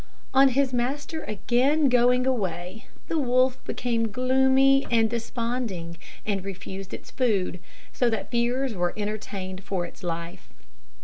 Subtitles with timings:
[0.33, 7.11] On its master again going away, the wolf became gloomy and desponding, and refused its
[7.11, 7.59] food,
[7.93, 10.49] so that fears were entertained for its life.